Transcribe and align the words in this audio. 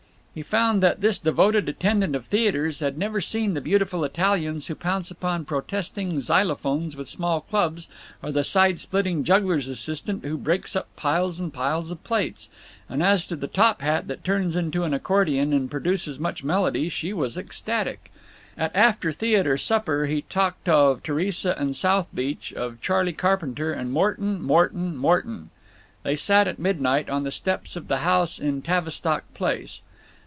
He 0.33 0.43
found 0.43 0.81
that 0.81 1.01
this 1.01 1.19
devoted 1.19 1.67
attendant 1.67 2.15
of 2.15 2.27
theaters 2.27 2.79
had 2.79 2.97
never 2.97 3.19
seen 3.19 3.53
the 3.53 3.59
beautiful 3.59 4.05
Italians 4.05 4.67
who 4.67 4.75
pounce 4.75 5.11
upon 5.11 5.43
protesting 5.43 6.21
zylophones 6.21 6.95
with 6.95 7.09
small 7.09 7.41
clubs, 7.41 7.89
or 8.23 8.31
the 8.31 8.45
side 8.45 8.79
splitting 8.79 9.25
juggler's 9.25 9.67
assistant 9.67 10.23
who 10.23 10.37
breaks 10.37 10.73
up 10.73 10.87
piles 10.95 11.41
and 11.41 11.51
piles 11.53 11.91
of 11.91 12.01
plates. 12.05 12.47
And 12.87 13.03
as 13.03 13.27
to 13.27 13.35
the 13.35 13.49
top 13.49 13.81
hat 13.81 14.07
that 14.07 14.23
turns 14.23 14.55
into 14.55 14.83
an 14.85 14.93
accordion 14.93 15.51
and 15.51 15.69
produces 15.69 16.17
much 16.17 16.45
melody, 16.45 16.87
she 16.87 17.11
was 17.11 17.35
ecstatic. 17.37 18.09
At 18.57 18.73
after 18.73 19.11
theater 19.11 19.57
supper 19.57 20.05
he 20.05 20.21
talked 20.21 20.69
of 20.69 21.03
Theresa 21.03 21.55
and 21.59 21.75
South 21.75 22.07
Beach, 22.15 22.53
of 22.53 22.79
Charley 22.79 23.11
Carpenter 23.11 23.73
and 23.73 23.91
Morton—Morton—Morton. 23.91 25.49
They 26.03 26.15
sat, 26.15 26.47
at 26.47 26.57
midnight, 26.57 27.09
on 27.09 27.23
the 27.23 27.31
steps 27.31 27.75
of 27.75 27.89
the 27.89 27.97
house 27.97 28.39
in 28.39 28.61
Tavistock 28.61 29.25
Place. 29.33 29.81